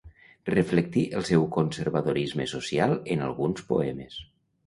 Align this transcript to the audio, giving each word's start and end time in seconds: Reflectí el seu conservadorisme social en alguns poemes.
Reflectí 0.51 1.01
el 1.19 1.25
seu 1.29 1.43
conservadorisme 1.57 2.47
social 2.53 2.97
en 3.17 3.21
alguns 3.29 3.65
poemes. 3.71 4.19